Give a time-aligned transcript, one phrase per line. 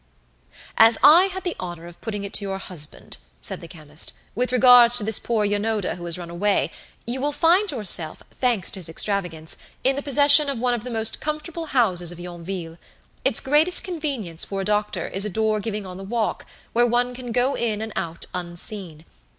[0.79, 4.51] "As I had the honour of putting it to your husband," said the chemist, "with
[4.51, 6.71] regard to this poor Yanoda who has run away,
[7.05, 10.89] you will find yourself, thanks to his extravagance, in the possession of one of the
[10.89, 12.79] most comfortable houses of Yonville.
[13.23, 17.13] Its greatest convenience for a doctor is a door giving on the Walk, where one
[17.13, 19.05] can go in and out unseen.